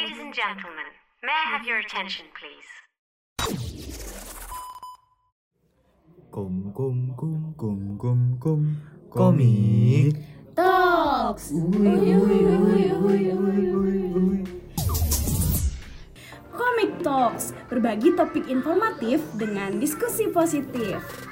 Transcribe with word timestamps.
Ladies 0.00 0.16
and 0.16 0.32
gentlemen, 0.32 0.88
may 1.20 1.28
I 1.28 1.52
have 1.52 1.66
your 1.68 1.76
attention, 1.76 2.24
please? 2.32 2.64
Kum 6.32 6.72
kum 6.72 7.12
kum 7.20 7.52
kum 7.52 8.00
kum 8.00 8.20
kum 8.40 8.80
komik. 9.12 10.16
Talks. 10.56 11.52
Comic 16.48 16.90
Talks, 17.04 17.52
berbagi 17.68 18.16
topik 18.16 18.48
informatif 18.48 19.20
dengan 19.36 19.76
diskusi 19.76 20.32
positif. 20.32 21.29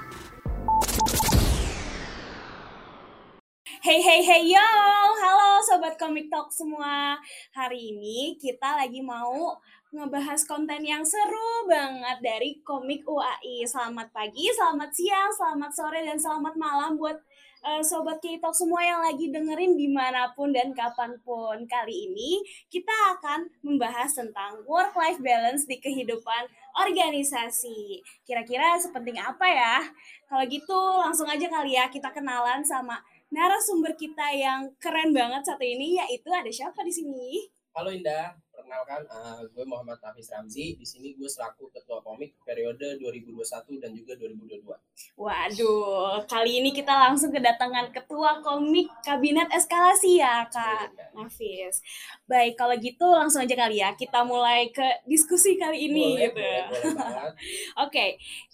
Hey 3.89 4.05
hey 4.05 4.21
hey 4.21 4.45
yo, 4.53 4.69
halo 5.17 5.65
sobat 5.65 5.97
Comic 5.97 6.29
Talk 6.29 6.53
semua. 6.53 7.17
Hari 7.57 7.97
ini 7.97 8.37
kita 8.37 8.77
lagi 8.77 9.01
mau 9.01 9.57
ngebahas 9.89 10.45
konten 10.45 10.85
yang 10.85 11.01
seru 11.01 11.65
banget 11.65 12.21
dari 12.21 12.61
komik 12.61 13.09
UAI. 13.09 13.65
Selamat 13.65 14.13
pagi, 14.13 14.45
selamat 14.53 14.93
siang, 14.93 15.33
selamat 15.33 15.73
sore, 15.73 16.05
dan 16.05 16.21
selamat 16.21 16.61
malam 16.61 17.01
buat 17.01 17.17
uh, 17.65 17.81
sobat 17.81 18.21
K-Talk 18.21 18.53
semua 18.53 18.85
yang 18.85 19.01
lagi 19.01 19.33
dengerin 19.33 19.73
di 19.73 19.89
mana 19.89 20.37
pun 20.37 20.53
dan 20.53 20.77
kapan 20.77 21.17
pun. 21.25 21.65
Kali 21.65 22.13
ini 22.13 22.45
kita 22.69 22.93
akan 23.17 23.49
membahas 23.65 24.13
tentang 24.13 24.69
work-life 24.69 25.17
balance 25.25 25.65
di 25.65 25.81
kehidupan 25.81 26.45
organisasi. 26.77 28.05
Kira-kira 28.29 28.77
sepenting 28.77 29.17
apa 29.17 29.49
ya? 29.49 29.81
Kalau 30.29 30.45
gitu 30.45 30.77
langsung 30.77 31.25
aja 31.25 31.49
kali 31.49 31.73
ya 31.73 31.89
kita 31.89 32.13
kenalan 32.13 32.61
sama 32.61 33.01
narasumber 33.29 33.93
kita 33.97 34.33
yang 34.33 34.73
keren 34.81 35.13
banget 35.13 35.45
satu 35.45 35.65
ini 35.65 36.01
yaitu 36.01 36.29
ada 36.33 36.49
siapa 36.49 36.81
di 36.85 36.93
sini? 36.93 37.53
Halo 37.77 37.95
Indah, 37.95 38.35
perkenalkan 38.51 39.07
uh, 39.07 39.39
gue 39.55 39.63
Muhammad 39.63 40.03
Hafiz 40.03 40.35
Ramzi. 40.35 40.75
Di 40.75 40.83
sini 40.83 41.15
gue 41.15 41.31
selaku 41.31 41.71
ketua 41.71 42.03
komik 42.03 42.35
periode 42.43 42.99
2021 42.99 43.79
dan 43.79 43.95
juga 43.95 44.19
2022. 44.19 44.67
Waduh, 45.15 46.27
kali 46.27 46.59
ini 46.59 46.75
kita 46.75 46.91
langsung 46.91 47.31
kedatangan 47.31 47.95
ketua 47.95 48.43
komik 48.43 48.91
kabinet 49.07 49.47
eskalasi 49.55 50.19
ya 50.19 50.43
Kak 50.51 50.91
Hafiz. 51.15 51.79
Baik, 52.27 52.59
kalau 52.59 52.75
gitu 52.83 53.07
langsung 53.15 53.47
aja 53.47 53.55
kali 53.55 53.79
ya 53.79 53.95
kita 53.95 54.27
mulai 54.27 54.75
ke 54.75 55.07
diskusi 55.07 55.55
kali 55.55 55.87
ini 55.87 56.19
Boleh, 56.19 56.27
gitu. 56.27 56.35
boleh, 56.35 56.63
boleh 56.67 56.95
banget. 56.99 57.33
Oke, 57.87 58.07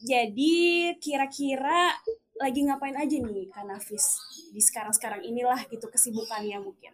jadi 0.04 0.54
kira-kira 1.00 1.96
lagi 2.34 2.60
ngapain 2.66 2.96
aja 2.98 3.14
nih 3.14 3.46
Kak 3.50 3.64
Nafis 3.66 4.18
di 4.50 4.58
sekarang-sekarang 4.58 5.22
inilah 5.22 5.58
gitu 5.70 5.86
kesibukannya 5.86 6.58
mungkin. 6.58 6.92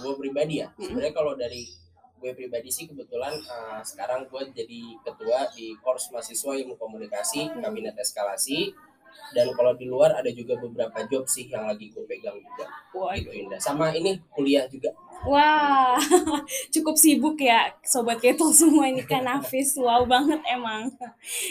Gue 0.00 0.14
pribadi 0.16 0.64
ya, 0.64 0.72
sebenarnya 0.80 1.12
kalau 1.12 1.34
dari 1.36 1.68
gue 2.24 2.32
pribadi 2.32 2.72
sih 2.72 2.88
kebetulan 2.88 3.36
uh, 3.36 3.84
sekarang 3.84 4.24
gue 4.32 4.42
jadi 4.56 4.80
ketua 5.04 5.52
di 5.52 5.76
Kors 5.84 6.08
Mahasiswa 6.08 6.56
Ilmu 6.56 6.80
Komunikasi 6.80 7.52
Hmm. 7.52 7.60
Kabinet 7.60 8.00
Eskalasi 8.00 8.72
dan 9.34 9.50
kalau 9.56 9.74
di 9.74 9.86
luar 9.90 10.14
ada 10.14 10.30
juga 10.30 10.54
beberapa 10.58 11.02
job 11.10 11.26
sih 11.26 11.50
yang 11.50 11.66
lagi 11.66 11.90
gue 11.90 12.04
pegang 12.06 12.38
juga 12.38 12.66
gitu 13.18 13.30
Indah 13.34 13.58
sama 13.58 13.90
ini 13.90 14.22
kuliah 14.30 14.64
juga 14.70 14.94
Wah, 15.24 15.96
cukup 16.74 17.00
sibuk 17.00 17.40
ya 17.40 17.72
sobat 17.80 18.20
keto 18.20 18.52
semua 18.52 18.92
ini 18.92 19.00
kan 19.00 19.24
Nafis. 19.24 19.72
Wow 19.80 20.04
banget 20.04 20.36
emang. 20.44 20.92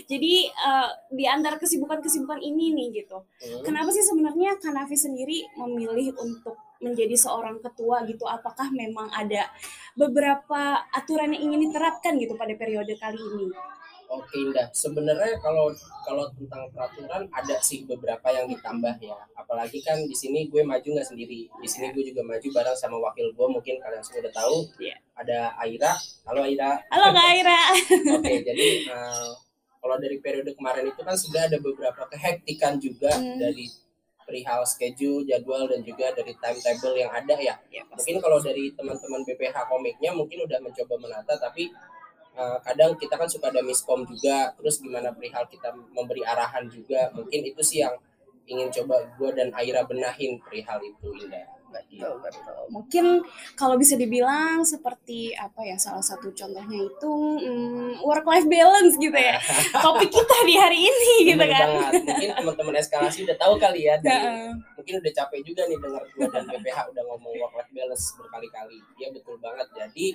Jadi 0.05 0.45
eh, 0.45 0.89
di 1.09 1.25
antara 1.25 1.57
kesibukan-kesibukan 1.57 2.37
ini 2.37 2.69
nih 2.69 3.01
gitu. 3.01 3.25
Hmm. 3.25 3.65
Kenapa 3.65 3.89
sih 3.89 4.05
sebenarnya 4.05 4.61
Kanafi 4.61 4.93
sendiri 4.93 5.49
memilih 5.57 6.13
untuk 6.21 6.53
menjadi 6.85 7.17
seorang 7.17 7.57
ketua 7.65 8.05
gitu? 8.05 8.29
Apakah 8.29 8.69
memang 8.69 9.09
ada 9.09 9.49
beberapa 9.97 10.85
aturan 10.93 11.33
yang 11.33 11.49
ingin 11.49 11.73
diterapkan 11.73 12.13
gitu 12.21 12.37
pada 12.37 12.53
periode 12.53 12.93
kali 13.01 13.17
ini? 13.17 13.49
Oke 14.13 14.37
Indah, 14.37 14.69
sebenarnya 14.69 15.41
kalau 15.41 15.73
kalau 16.05 16.29
tentang 16.37 16.69
peraturan 16.69 17.25
ada 17.33 17.57
sih 17.59 17.81
beberapa 17.81 18.29
yang 18.29 18.45
ditambah 18.45 19.01
ya. 19.01 19.17
Apalagi 19.33 19.81
kan 19.81 19.97
di 20.05 20.13
sini 20.13 20.45
gue 20.45 20.61
maju 20.61 20.85
nggak 20.85 21.09
sendiri. 21.09 21.49
Di 21.49 21.65
sini 21.65 21.89
gue 21.89 22.13
juga 22.13 22.21
maju 22.21 22.45
bareng 22.45 22.77
sama 22.77 23.01
wakil 23.01 23.33
gue 23.33 23.47
mungkin 23.49 23.81
kalian 23.81 24.05
semua 24.05 24.29
udah 24.29 24.33
tahu. 24.37 24.57
Iya. 24.77 24.95
Ada 25.17 25.37
Aira. 25.65 25.93
Halo 26.29 26.45
Aira. 26.45 26.77
Halo 26.93 27.07
Kak 27.09 27.25
Aira. 27.25 27.59
Oke, 28.21 28.33
jadi 28.45 28.67
eh, 28.85 29.29
kalau 29.81 29.95
dari 29.97 30.17
periode 30.21 30.53
kemarin 30.53 30.85
itu 30.87 31.01
kan 31.01 31.17
sudah 31.17 31.49
ada 31.49 31.57
beberapa 31.57 32.05
kehektikan 32.13 32.77
juga 32.77 33.09
Hmm. 33.17 33.41
dari 33.41 33.65
perihal 34.23 34.63
schedule, 34.63 35.27
jadwal 35.27 35.67
dan 35.67 35.83
juga 35.83 36.15
dari 36.15 36.31
timetable 36.39 36.95
yang 36.95 37.11
ada 37.11 37.35
ya. 37.35 37.59
Ya, 37.67 37.83
Mungkin 37.91 38.23
kalau 38.23 38.39
dari 38.39 38.71
teman-teman 38.71 39.19
BPH 39.27 39.67
komiknya 39.67 40.15
mungkin 40.15 40.47
udah 40.47 40.63
mencoba 40.63 40.95
menata 40.95 41.35
tapi 41.35 41.67
uh, 42.37 42.57
kadang 42.61 42.93
kita 42.97 43.15
kan 43.17 43.29
suka 43.29 43.49
ada 43.49 43.61
miskom 43.65 44.05
juga 44.05 44.51
terus 44.57 44.79
gimana 44.81 45.09
perihal 45.13 45.45
kita 45.49 45.73
memberi 45.93 46.21
arahan 46.25 46.67
juga 46.69 47.09
mungkin 47.13 47.41
itu 47.45 47.61
sih 47.61 47.81
yang 47.85 47.95
ingin 48.43 48.67
coba 48.81 49.07
gue 49.15 49.29
dan 49.33 49.49
Aira 49.55 49.87
benahin 49.87 50.39
perihal 50.43 50.83
itu 50.83 51.07
Indah 51.23 51.53
Betul, 51.73 52.13
betul. 52.21 52.53
Mungkin 52.69 53.05
kalau 53.57 53.75
bisa 53.81 53.97
dibilang 53.97 54.61
seperti 54.61 55.33
apa 55.33 55.65
ya 55.65 55.73
salah 55.81 56.05
satu 56.05 56.29
contohnya 56.29 56.85
itu 56.85 57.13
work 58.05 58.25
life 58.29 58.45
balance 58.45 58.93
gitu 59.01 59.17
ya. 59.17 59.41
Topik 59.83 60.13
kita 60.13 60.37
di 60.45 60.53
hari 60.53 60.85
ini 60.85 61.33
gitu 61.33 61.41
Bener 61.41 61.49
kan. 61.49 61.67
banget. 61.73 61.93
mungkin 62.05 62.29
teman-teman 62.37 62.75
eskalasi 62.77 63.25
udah 63.25 63.37
tahu 63.41 63.53
kali 63.57 63.89
ya 63.89 63.97
dan 64.05 64.53
mungkin 64.77 65.01
udah 65.01 65.11
capek 65.17 65.41
juga 65.41 65.65
nih 65.65 65.77
dengar 65.81 66.03
gue 66.13 66.25
dan 66.29 66.43
BPH 66.45 66.77
udah 66.93 67.03
ngomong 67.09 67.33
work 67.41 67.53
life 67.57 67.71
balance 67.73 68.05
berkali-kali 68.21 68.77
ya 69.01 69.09
betul 69.09 69.35
banget 69.41 69.67
jadi 69.73 70.07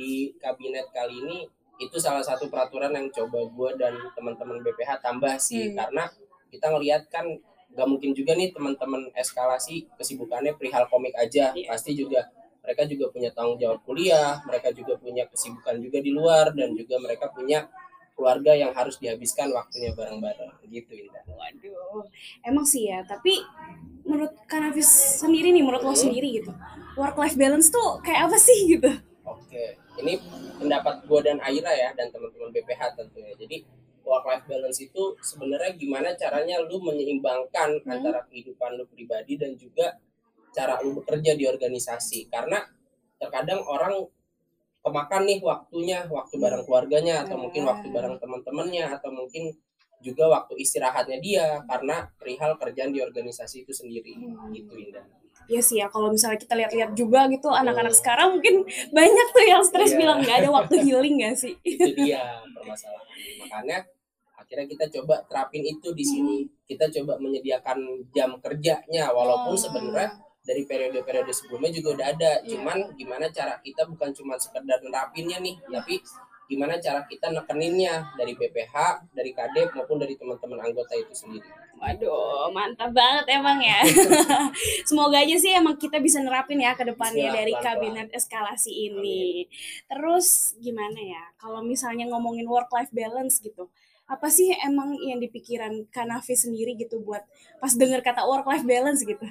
di 0.00 0.12
kabinet 0.40 0.88
kali 0.90 1.20
ini 1.20 1.38
itu 1.76 1.96
salah 1.96 2.24
satu 2.24 2.48
peraturan 2.48 2.92
yang 2.92 3.08
coba 3.08 3.44
gue 3.44 3.70
dan 3.76 3.92
teman-teman 4.12 4.60
BPH 4.60 5.00
tambah 5.00 5.32
Hmm. 5.32 5.40
sih 5.42 5.72
karena 5.72 6.08
kita 6.48 6.66
ngelihat 6.68 7.02
kan 7.08 7.28
gak 7.70 7.86
mungkin 7.86 8.10
juga 8.10 8.32
nih 8.32 8.50
teman-teman 8.50 9.12
eskalasi 9.14 9.84
kesibukannya 9.94 10.56
perihal 10.56 10.88
komik 10.88 11.12
aja 11.14 11.52
Iya. 11.52 11.68
pasti 11.68 11.92
juga 11.94 12.32
mereka 12.60 12.84
juga 12.84 13.08
punya 13.08 13.30
tanggung 13.30 13.56
jawab 13.56 13.80
kuliah 13.84 14.40
mereka 14.42 14.72
juga 14.72 14.96
punya 14.96 15.24
kesibukan 15.24 15.76
juga 15.78 15.98
di 16.00 16.10
luar 16.10 16.52
dan 16.52 16.72
juga 16.72 16.96
mereka 16.98 17.28
punya 17.28 17.68
keluarga 18.12 18.52
yang 18.52 18.76
harus 18.76 19.00
dihabiskan 19.00 19.48
waktunya 19.48 19.96
bareng-bareng 19.96 20.52
gitu 20.68 20.92
Indah 20.92 21.24
Waduh, 21.24 22.04
emang 22.44 22.68
sih 22.68 22.84
ya. 22.84 23.00
Tapi 23.00 23.40
menurut 24.04 24.36
Kanafis 24.44 24.84
sendiri 25.16 25.48
nih, 25.50 25.64
menurut 25.64 25.80
lo 25.80 25.96
Hmm. 25.96 26.04
sendiri 26.04 26.28
gitu, 26.36 26.52
work 27.00 27.16
life 27.16 27.32
balance 27.32 27.72
tuh 27.72 27.96
kayak 28.04 28.28
apa 28.28 28.36
sih 28.36 28.76
gitu? 28.76 28.92
Oke, 29.24 29.79
ini 30.00 30.14
pendapat 30.60 31.04
gue 31.08 31.20
dan 31.24 31.38
Aira 31.40 31.72
ya 31.72 31.90
dan 31.96 32.12
teman-teman 32.12 32.52
BPH 32.52 32.96
tentunya. 32.96 33.32
Jadi 33.36 33.64
work 34.04 34.24
life 34.26 34.46
balance 34.48 34.80
itu 34.80 35.14
sebenarnya 35.20 35.76
gimana 35.76 36.16
caranya 36.16 36.58
lu 36.64 36.80
menyeimbangkan 36.80 37.80
Hmm. 37.84 37.92
antara 37.92 38.24
kehidupan 38.28 38.76
lu 38.80 38.84
pribadi 38.88 39.36
dan 39.36 39.54
juga 39.56 39.96
cara 40.50 40.80
lu 40.82 40.98
bekerja 41.00 41.36
di 41.36 41.44
organisasi. 41.46 42.26
Karena 42.28 42.58
terkadang 43.20 43.62
orang 43.64 44.04
kemakan 44.80 45.22
nih 45.28 45.38
waktunya, 45.44 46.08
waktu 46.08 46.40
bareng 46.40 46.64
keluarganya 46.64 47.22
atau 47.28 47.36
mungkin 47.36 47.68
waktu 47.68 47.86
bareng 47.92 48.16
teman-temannya 48.16 48.96
atau 48.96 49.12
mungkin 49.12 49.52
juga 50.00 50.32
waktu 50.32 50.56
istirahatnya 50.56 51.20
dia 51.20 51.60
karena 51.68 52.08
perihal 52.16 52.56
kerjaan 52.56 52.88
di 52.88 53.04
organisasi 53.04 53.68
itu 53.68 53.72
sendiri 53.76 54.16
Hmm. 54.16 54.48
gitu 54.56 54.72
Indah. 54.72 55.04
Iya 55.46 55.60
sih 55.60 55.76
ya, 55.78 55.86
kalau 55.88 56.10
misalnya 56.10 56.36
kita 56.36 56.54
lihat-lihat 56.54 56.90
juga 56.92 57.26
gitu, 57.26 57.48
anak-anak 57.48 57.94
sekarang 57.94 58.38
mungkin 58.38 58.62
banyak 58.96 59.26
tuh 59.30 59.44
yang 59.44 59.62
stres 59.62 59.92
Iya. 59.92 59.98
bilang 59.98 60.18
nggak 60.20 60.36
ada 60.40 60.48
waktu 60.50 60.74
healing 60.80 61.16
gak 61.20 61.36
sih? 61.36 61.54
itu 61.66 61.90
dia 61.96 62.22
permasalahan 62.50 63.06
makanya 63.40 63.78
akhirnya 64.36 64.66
kita 64.68 64.84
coba 64.92 65.22
terapin 65.26 65.62
itu 65.62 65.88
di 65.90 66.02
sini 66.02 66.36
kita 66.64 66.90
coba 66.90 67.18
menyediakan 67.18 67.78
jam 68.10 68.34
kerjanya 68.38 69.10
walaupun 69.10 69.54
Oh. 69.54 69.58
sebenarnya 69.58 70.10
dari 70.40 70.64
periode-periode 70.64 71.30
sebelumnya 71.30 71.70
juga 71.70 71.88
udah 71.94 72.06
ada 72.08 72.30
Iya. 72.40 72.48
cuman 72.50 72.78
gimana 72.94 73.26
cara 73.28 73.58
kita 73.58 73.86
bukan 73.86 74.10
cuma 74.10 74.34
sekedar 74.36 74.80
nerapinnya 74.80 75.38
nih 75.38 75.54
tapi 75.62 75.98
gimana 76.46 76.78
cara 76.78 77.04
kita 77.04 77.30
nekeninnya 77.30 78.10
dari 78.14 78.34
BPH 78.34 78.74
dari 79.12 79.30
KDEP 79.30 79.70
maupun 79.72 79.98
dari 79.98 80.14
teman-teman 80.14 80.58
anggota 80.60 80.94
itu 80.94 81.12
sendiri 81.12 81.46
Waduh, 81.80 82.52
mantap 82.52 82.92
banget 82.92 83.40
emang 83.40 83.56
ya. 83.56 83.80
Semoga 84.88 85.16
aja 85.24 85.32
sih 85.40 85.48
emang 85.56 85.80
kita 85.80 85.96
bisa 85.96 86.20
nerapin 86.20 86.60
ya 86.60 86.76
ke 86.76 86.84
depannya 86.84 87.32
Siap, 87.32 87.36
dari 87.40 87.54
kabinet 87.56 88.08
eskalasi 88.12 88.92
ini. 88.92 89.48
Terus 89.88 90.52
gimana 90.60 91.00
ya, 91.00 91.24
kalau 91.40 91.64
misalnya 91.64 92.04
ngomongin 92.12 92.44
work 92.44 92.68
life 92.76 92.92
balance 92.92 93.40
gitu, 93.40 93.72
apa 94.04 94.28
sih 94.28 94.52
emang 94.60 94.92
yang 95.00 95.24
dipikiran 95.24 95.88
Kanafi 95.88 96.36
sendiri 96.36 96.76
gitu 96.76 97.00
buat 97.00 97.24
pas 97.56 97.72
denger 97.72 98.04
kata 98.04 98.28
work 98.28 98.44
life 98.44 98.66
balance 98.68 99.00
gitu? 99.00 99.24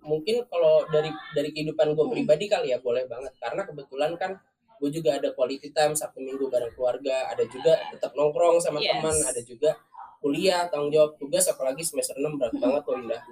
Mungkin 0.00 0.48
kalau 0.48 0.88
dari 0.88 1.12
dari 1.36 1.52
kehidupan 1.52 1.92
gue 1.92 2.06
pribadi 2.08 2.48
kali 2.48 2.72
ya 2.72 2.80
boleh 2.80 3.04
banget 3.04 3.36
karena 3.36 3.68
kebetulan 3.68 4.16
kan 4.16 4.40
gue 4.78 4.90
juga 4.94 5.18
ada 5.18 5.34
quality 5.34 5.74
time 5.74 5.92
sabtu 5.92 6.22
minggu 6.22 6.46
bareng 6.48 6.70
keluarga 6.72 7.26
ada 7.28 7.42
juga 7.44 7.76
tetap 7.90 8.14
nongkrong 8.14 8.62
sama 8.62 8.78
Yes. 8.78 8.94
teman 8.94 9.16
ada 9.26 9.42
juga 9.42 9.70
kuliah 10.18 10.66
tanggung 10.66 10.90
jawab 10.90 11.14
tugas 11.14 11.46
apalagi 11.46 11.80
semester 11.80 12.14
6 12.14 12.26
berat 12.34 12.52
banget 12.52 12.82
tuh 12.82 12.94
Indah 12.96 13.22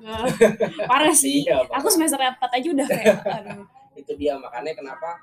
Parah 0.90 1.10
sih. 1.10 1.42
Iya. 1.42 1.66
Aku 1.72 1.88
semester 1.88 2.16
4 2.16 2.38
aja 2.38 2.68
udah 2.68 2.86
kayak 2.86 3.16
aduh. 3.22 3.64
itu 3.94 4.12
dia 4.14 4.36
makanya 4.36 4.72
kenapa 4.72 5.18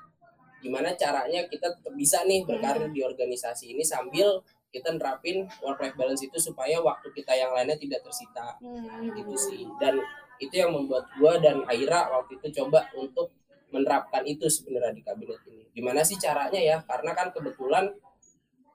gimana 0.58 0.92
caranya 0.92 1.44
kita 1.46 1.72
tetap 1.72 1.92
bisa 1.92 2.20
nih 2.22 2.42
berkarir 2.42 2.88
di 2.88 3.00
organisasi 3.00 3.70
ini 3.70 3.80
sambil 3.80 4.40
kita 4.68 4.90
nerapin 4.90 5.44
work 5.60 5.78
life 5.78 5.94
balance 5.94 6.20
itu 6.20 6.34
supaya 6.36 6.80
waktu 6.80 7.06
kita 7.10 7.30
yang 7.32 7.52
lainnya 7.52 7.76
tidak 7.76 8.02
tersita 8.02 8.58
Hmm. 8.58 9.12
gitu 9.12 9.32
sih 9.34 9.62
dan 9.78 10.00
itu 10.36 10.50
yang 10.52 10.68
membuat 10.68 11.06
gua 11.14 11.38
dan 11.38 11.62
Aira 11.64 12.10
waktu 12.10 12.36
itu 12.36 12.58
coba 12.58 12.82
untuk 12.92 13.30
menerapkan 13.70 14.22
itu 14.24 14.46
sebenarnya 14.46 14.92
di 14.92 15.02
kabinet 15.02 15.38
ini 15.46 15.64
gimana 15.70 16.02
sih 16.02 16.16
caranya 16.16 16.58
ya 16.58 16.76
karena 16.82 17.10
kan 17.12 17.30
kebetulan 17.30 17.94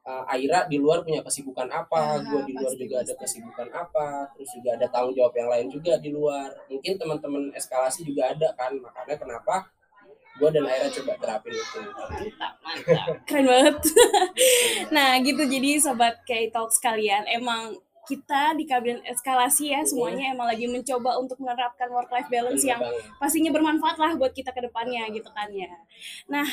uh, 0.10 0.24
Aira 0.34 0.66
di 0.66 0.82
luar 0.82 1.06
punya 1.06 1.22
kesibukan 1.22 1.70
Ah, 1.70 1.86
apa 1.86 2.18
gua 2.26 2.42
di 2.42 2.54
luar 2.58 2.74
juga 2.74 3.06
ada 3.06 3.14
kesibukan 3.14 3.70
apa 3.70 4.26
terus 4.34 4.50
juga 4.58 4.74
ada 4.74 4.88
tanggung 4.90 5.14
jawab 5.14 5.34
yang 5.38 5.50
lain 5.54 5.68
juga 5.70 5.94
di 6.02 6.10
luar. 6.10 6.50
Mungkin 6.66 6.98
teman-teman 6.98 7.54
eskalasi 7.54 8.02
juga 8.02 8.34
ada 8.34 8.50
kan 8.58 8.74
makanya 8.82 9.16
kenapa 9.22 9.70
gua 10.42 10.50
dan 10.50 10.66
Aira 10.66 10.90
coba 10.90 11.14
terapin 11.22 11.54
itu. 11.54 11.80
Mantap 11.86 12.54
mantap. 12.66 13.16
Keren 13.30 13.46
banget. 13.46 13.78
Nah 14.96 15.22
gitu. 15.22 15.44
Jadi 15.46 15.78
sobat 15.78 16.26
K-Talk 16.26 16.74
sekalian 16.74 17.30
emang 17.30 17.78
kita 18.10 18.58
di 18.58 18.66
kabinet 18.66 19.06
eskalasi 19.06 19.70
ya 19.70 19.86
semuanya 19.86 20.34
emang 20.34 20.50
lagi 20.50 20.66
mencoba 20.66 21.22
untuk 21.22 21.38
menerapkan 21.38 21.94
work 21.94 22.10
life 22.10 22.26
balance 22.26 22.66
yang 22.66 22.82
pastinya 23.22 23.54
bermanfaat 23.54 24.02
lah 24.02 24.18
buat 24.18 24.34
kita 24.34 24.50
ke 24.50 24.66
depannya 24.66 25.06
gitu 25.14 25.30
kan 25.30 25.46
ya. 25.54 25.70
Nah 26.26 26.48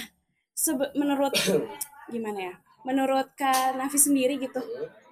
menurut 0.92 1.32
gimana 2.12 2.52
ya 2.52 2.54
menurut 2.86 3.34
Kak 3.34 3.74
Nafi 3.74 3.98
sendiri 3.98 4.38
gitu 4.38 4.62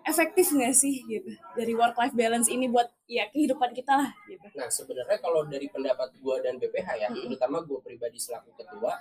efektif 0.05 0.53
nggak 0.53 0.75
sih 0.77 1.01
gitu 1.09 1.33
dari 1.57 1.73
work 1.73 1.97
life 1.97 2.13
balance 2.13 2.47
ini 2.47 2.69
buat 2.69 2.87
ya 3.09 3.25
kehidupan 3.33 3.73
kita 3.73 3.93
lah 3.99 4.11
gitu 4.29 4.47
Nah, 4.55 4.69
sebenarnya 4.71 5.19
kalau 5.19 5.43
dari 5.49 5.67
pendapat 5.67 6.15
gua 6.23 6.39
dan 6.39 6.61
BPH 6.61 6.89
ya, 7.03 7.09
Mm-mm. 7.11 7.27
terutama 7.27 7.59
gua 7.65 7.81
pribadi 7.83 8.21
selaku 8.21 8.53
ketua, 8.55 8.95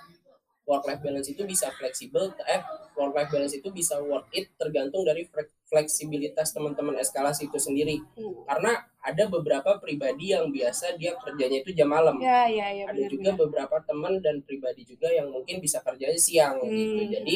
work 0.64 0.84
life 0.88 1.02
balance 1.04 1.28
itu 1.28 1.44
bisa 1.44 1.68
fleksibel, 1.76 2.32
eh 2.48 2.60
work 2.96 3.12
life 3.12 3.30
balance 3.30 3.54
itu 3.54 3.68
bisa 3.68 4.00
work 4.00 4.32
it 4.32 4.48
tergantung 4.56 5.04
dari 5.04 5.28
fle- 5.28 5.52
fleksibilitas 5.68 6.56
teman-teman 6.56 6.96
eskalasi 6.98 7.52
itu 7.52 7.60
sendiri. 7.60 8.00
Hmm. 8.16 8.42
Karena 8.48 8.72
ada 8.98 9.24
beberapa 9.28 9.76
pribadi 9.76 10.32
yang 10.32 10.48
biasa 10.48 10.96
dia 10.96 11.12
kerjanya 11.20 11.60
itu 11.60 11.70
jam 11.76 11.92
malam. 11.92 12.16
ya 12.16 12.48
ya 12.48 12.66
ya 12.72 12.84
ada 12.88 12.96
benar 12.96 13.12
juga 13.12 13.30
beberapa 13.36 13.76
teman 13.84 14.18
dan 14.24 14.40
pribadi 14.40 14.88
juga 14.88 15.12
yang 15.12 15.28
mungkin 15.28 15.60
bisa 15.60 15.84
kerjanya 15.84 16.16
siang 16.16 16.56
gitu. 16.64 17.04
Hmm. 17.04 17.12
Jadi 17.12 17.34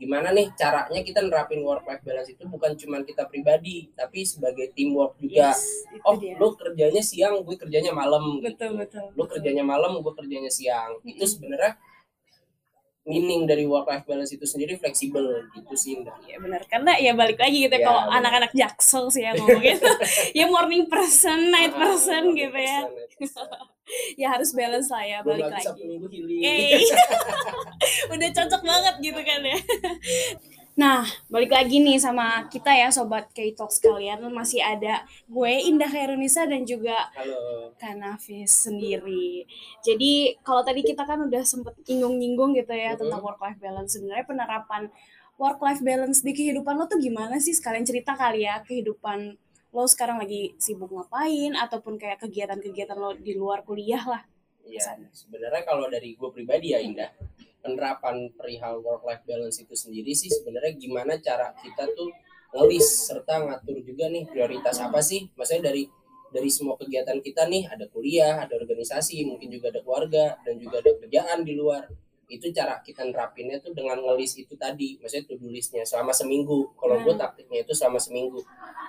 gimana 0.00 0.32
nih 0.32 0.48
caranya 0.56 1.00
kita 1.04 1.20
nerapin 1.20 1.60
work 1.60 1.84
life 1.84 2.00
balance 2.00 2.32
itu 2.32 2.48
bukan 2.48 2.72
cuma 2.74 3.04
kita 3.04 3.28
pribadi, 3.28 3.92
tapi 3.92 4.24
sebagai 4.24 4.72
teamwork 4.72 5.20
juga. 5.20 5.52
itu 5.52 6.00
oh 6.02 6.16
dia. 6.16 6.34
lu 6.40 6.56
kerjanya 6.56 7.02
siang 7.04 7.44
gue 7.44 7.54
kerjanya 7.54 7.92
malam 7.92 8.40
betul 8.40 8.72
gitu. 8.72 8.80
betul 8.80 9.04
lu 9.12 9.20
betul. 9.20 9.36
kerjanya 9.36 9.60
malam 9.62 10.00
gue 10.00 10.12
kerjanya 10.16 10.48
siang 10.48 10.96
itu 11.04 11.20
Mm-mm. 11.20 11.28
sebenarnya 11.28 11.72
meaning 13.00 13.48
dari 13.48 13.64
work 13.64 13.88
life 13.88 14.04
balance 14.04 14.30
itu 14.30 14.44
sendiri 14.44 14.76
fleksibel 14.76 15.24
gitu 15.52 15.72
sih 15.74 15.98
Indah. 15.98 16.14
Iya 16.20 16.36
benar 16.38 16.62
karena 16.68 16.94
ya 17.00 17.12
balik 17.16 17.40
lagi 17.40 17.66
gitu 17.66 17.74
Iya, 17.74 17.82
kalau 17.82 18.00
benar. 18.06 18.16
anak-anak 18.22 18.52
jaksel 18.54 19.04
sih 19.10 19.24
yang 19.24 19.34
ngomong 19.40 19.60
gitu 19.60 19.88
ya 20.38 20.46
morning 20.46 20.84
person 20.86 21.48
night 21.48 21.72
Ah, 21.74 21.80
person 21.80 22.22
gitu 22.36 22.58
ya 22.60 22.80
100%. 23.18 23.79
Ya 24.14 24.30
harus 24.32 24.50
balance 24.52 24.88
lah 24.88 25.02
ya 25.02 25.18
balik 25.22 25.50
lagi 25.50 25.66
sabtu 25.66 25.84
minggu 25.86 26.08
healing 26.08 26.84
udah 28.14 28.28
cocok 28.34 28.62
banget 28.62 28.94
gitu 29.02 29.20
kan 29.22 29.40
ya 29.42 29.58
nah 30.78 31.04
balik 31.28 31.52
lagi 31.52 31.76
nih 31.82 32.00
sama 32.00 32.48
kita 32.48 32.72
ya 32.72 32.88
sobat 32.88 33.28
K-Talk 33.36 33.68
sekalian 33.68 34.24
masih 34.32 34.64
ada 34.64 35.04
gue 35.28 35.52
Indah 35.68 35.90
Khairunisa 35.90 36.48
dan 36.48 36.64
juga 36.64 37.10
halo 37.12 37.74
Kanafis 37.76 38.68
sendiri. 38.68 39.44
Jadi 39.80 40.36
kalau 40.40 40.60
tadi 40.60 40.80
kita 40.80 41.04
kan 41.04 41.20
udah 41.20 41.40
sempet 41.44 41.76
nyinggung-nyinggung 41.84 42.52
gitu 42.56 42.72
ya 42.72 42.92
Mhm. 42.92 43.00
tentang 43.04 43.20
work 43.20 43.40
life 43.40 43.56
balance. 43.56 43.96
Sebenarnya 43.96 44.24
penerapan 44.24 44.82
work 45.36 45.60
life 45.60 45.80
balance 45.80 46.20
di 46.20 46.32
kehidupan 46.32 46.76
lo 46.76 46.84
tuh 46.84 47.00
gimana 47.00 47.40
sih? 47.40 47.56
Sekalian 47.56 47.84
cerita 47.84 48.12
kali 48.16 48.44
ya 48.44 48.60
kehidupan 48.60 49.36
lo 49.70 49.86
sekarang 49.86 50.18
lagi 50.18 50.54
sibuk 50.58 50.90
ngapain 50.90 51.54
ataupun 51.54 51.94
kayak 51.94 52.18
kegiatan-kegiatan 52.26 52.98
lo 52.98 53.14
di 53.14 53.38
luar 53.38 53.62
kuliah 53.62 54.02
lah. 54.02 54.22
Iya, 54.66 54.98
sebenarnya 55.10 55.62
kalau 55.66 55.90
dari 55.90 56.14
gue 56.14 56.30
pribadi 56.30 56.74
ya 56.74 56.78
Indah, 56.82 57.10
penerapan 57.62 58.30
perihal 58.34 58.82
work 58.82 59.02
life 59.06 59.22
balance 59.26 59.58
itu 59.62 59.74
sendiri 59.74 60.14
sih 60.14 60.30
sebenarnya 60.30 60.74
gimana 60.78 61.18
cara 61.18 61.50
kita 61.58 61.90
tuh 61.96 62.10
ngelis 62.50 62.86
serta 63.10 63.46
ngatur 63.46 63.78
juga 63.82 64.10
nih 64.10 64.26
prioritas 64.26 64.78
apa 64.82 64.98
sih? 65.02 65.30
Maksudnya 65.34 65.70
dari 65.70 65.86
dari 66.30 66.50
semua 66.50 66.78
kegiatan 66.78 67.18
kita 67.18 67.46
nih 67.50 67.66
ada 67.66 67.90
kuliah, 67.90 68.46
ada 68.46 68.54
organisasi, 68.54 69.26
mungkin 69.26 69.50
juga 69.50 69.74
ada 69.74 69.82
keluarga 69.82 70.38
dan 70.46 70.58
juga 70.62 70.78
ada 70.78 70.94
kerjaan 70.98 71.42
di 71.42 71.54
luar. 71.58 71.90
Itu 72.30 72.54
cara 72.54 72.78
kita 72.78 73.02
nerapinnya 73.10 73.58
tuh 73.58 73.74
dengan 73.74 73.98
ngelis 73.98 74.38
itu 74.38 74.54
tadi, 74.54 74.94
maksudnya 75.02 75.26
to 75.26 75.34
do 75.34 75.50
listnya 75.50 75.82
selama 75.82 76.14
seminggu. 76.14 76.70
Kalau 76.78 77.02
gue 77.02 77.14
Hmm. 77.18 77.22
taktiknya 77.26 77.66
itu 77.66 77.74
selama 77.74 77.98
seminggu. 77.98 78.38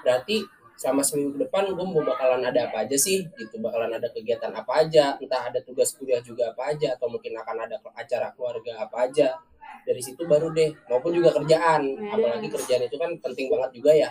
Berarti 0.06 0.46
selama 0.82 1.06
seminggu 1.06 1.38
ke 1.38 1.40
depan 1.46 1.70
gue 1.78 1.86
mau 1.86 2.02
bakalan 2.02 2.42
ada 2.42 2.66
apa 2.66 2.82
aja 2.82 2.98
sih 2.98 3.22
gitu. 3.38 3.62
Bakalan 3.62 4.02
ada 4.02 4.10
kegiatan 4.10 4.50
apa 4.50 4.82
aja 4.82 5.14
entah 5.22 5.46
ada 5.46 5.62
tugas 5.62 5.94
kuliah 5.94 6.18
juga 6.26 6.50
apa 6.50 6.74
aja 6.74 6.98
atau 6.98 7.06
mungkin 7.06 7.38
akan 7.38 7.70
ada 7.70 7.78
acara 7.94 8.34
keluarga 8.34 8.82
apa 8.82 9.06
aja. 9.06 9.38
Dari 9.86 10.02
situ 10.02 10.26
baru 10.26 10.50
deh 10.50 10.74
maupun 10.90 11.14
juga 11.14 11.38
kerjaan. 11.38 11.86
Hmm. 11.86 12.18
apalagi 12.18 12.50
kerjaan 12.50 12.90
itu 12.90 12.98
kan 12.98 13.14
penting 13.22 13.54
banget 13.54 13.70
juga 13.78 13.92
ya. 13.94 14.10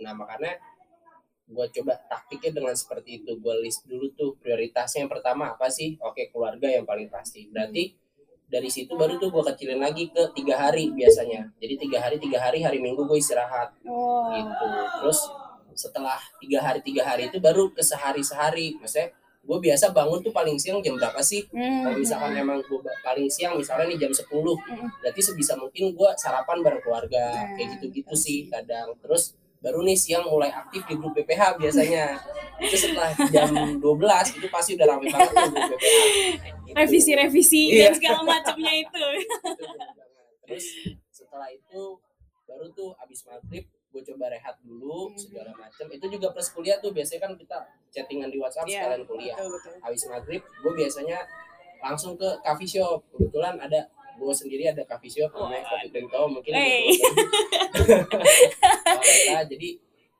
Nah 0.00 0.16
makanya 0.16 0.56
gue 1.44 1.66
coba 1.76 1.92
taktiknya 2.08 2.56
dengan 2.56 2.72
seperti 2.72 3.20
itu. 3.20 3.36
Gue 3.36 3.60
list 3.60 3.84
dulu 3.84 4.08
tuh 4.16 4.32
prioritasnya 4.40 5.04
yang 5.04 5.12
pertama 5.12 5.52
apa 5.52 5.68
sih? 5.68 6.00
Oke 6.00 6.32
keluarga 6.32 6.72
yang 6.72 6.88
paling 6.88 7.12
pasti. 7.12 7.52
Berarti 7.52 7.92
dari 8.48 8.72
situ 8.72 8.96
baru 8.96 9.20
tuh 9.20 9.28
gue 9.28 9.44
kecilin 9.44 9.76
lagi 9.76 10.08
ke 10.08 10.32
tiga 10.32 10.56
hari 10.56 10.88
biasanya. 10.88 11.52
Jadi 11.60 11.74
tiga 11.84 12.00
hari 12.00 12.16
tiga 12.16 12.40
hari 12.40 12.64
hari 12.64 12.80
minggu 12.80 13.04
gue 13.04 13.20
istirahat. 13.20 13.76
Oh. 13.84 14.32
gitu. 14.32 14.66
Terus 15.04 15.20
setelah 15.78 16.18
tiga 16.36 16.58
hari 16.60 16.82
tiga 16.82 17.06
hari 17.06 17.22
itu 17.26 17.38
baru 17.38 17.70
ke 17.70 17.78
sehari 17.80 18.18
sehari 18.20 18.74
maksudnya 18.74 19.14
gue 19.38 19.58
biasa 19.62 19.90
bangun 19.90 20.20
tuh 20.20 20.28
paling 20.28 20.58
siang 20.58 20.82
jam 20.82 20.92
berapa 20.92 21.22
sih 21.22 21.46
Hmm. 21.48 21.80
kalau 21.80 21.96
misalkan 21.96 22.34
emang 22.36 22.58
gue 22.60 22.76
paling 23.00 23.28
siang 23.28 23.54
misalnya 23.54 23.88
nih 23.88 23.98
jam 23.98 24.12
10 24.12 24.26
Hmm. 24.28 24.90
berarti 24.98 25.20
sebisa 25.22 25.54
mungkin 25.54 25.94
gue 25.94 26.10
sarapan 26.16 26.58
bareng 26.60 26.82
keluarga 26.82 27.24
Hmm, 27.32 27.54
kayak 27.54 27.68
gitu-gitu 27.78 28.12
sih 28.12 28.38
kadang 28.46 28.92
terus 28.98 29.32
baru 29.58 29.80
nih 29.80 29.96
siang 29.96 30.22
mulai 30.24 30.50
aktif 30.50 30.82
di 30.84 30.94
grup 30.94 31.14
PPH 31.14 31.56
biasanya 31.56 32.18
itu 32.58 32.76
setelah 32.76 33.10
jam 33.28 33.48
12 33.78 33.80
itu 34.34 34.46
pasti 34.48 34.74
udah 34.74 34.86
rame 34.88 35.06
banget 35.08 35.30
tuh 35.32 35.48
grup 35.48 35.80
PPH 35.80 36.46
Gitu. 36.60 36.76
Revisi-revisi 36.76 37.62
Iya. 37.72 37.80
dan 37.80 37.92
segala 37.96 38.20
macamnya 38.28 38.72
itu. 38.76 39.04
Terus 40.44 40.66
setelah 41.10 41.48
itu 41.48 41.82
baru 42.44 42.66
tuh 42.70 42.92
abis 42.98 43.24
maghrib 43.24 43.64
gue 43.98 44.06
coba 44.06 44.30
rehat 44.30 44.54
dulu 44.62 45.10
Hmm. 45.10 45.18
segala 45.18 45.50
macam 45.52 45.86
itu 45.88 46.06
juga 46.08 46.30
plus 46.30 46.48
kuliah 46.48 46.78
tuh 46.78 46.94
biasanya 46.94 47.20
kan 47.20 47.32
kita 47.34 47.58
chattingan 47.90 48.30
di 48.30 48.38
WhatsApp 48.38 48.62
Iya, 48.64 48.86
sekalian 48.86 49.02
kuliah. 49.04 49.34
Betul 49.34 49.48
betul. 49.52 49.72
habis 49.82 50.02
maghrib 50.06 50.38
gue 50.40 50.72
biasanya 50.72 51.18
langsung 51.78 52.14
ke 52.14 52.28
coffee 52.40 52.66
shop. 52.68 53.02
Kebetulan 53.08 53.54
ada 53.56 53.80
gue 54.14 54.32
sendiri 54.32 54.66
ada 54.66 54.82
coffee 54.84 55.10
shop 55.12 55.30
namanya 55.32 55.62
Wah, 55.64 55.70
Kopi 55.76 55.88
Bento 55.90 56.20
mungkin 56.28 56.52
Hey. 56.52 56.90
Alhamdulillah, 58.08 59.42
jadi 59.52 59.68